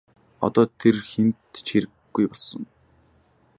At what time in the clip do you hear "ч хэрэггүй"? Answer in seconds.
1.65-2.25